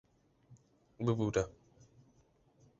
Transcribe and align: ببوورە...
ببوورە... 1.05 1.43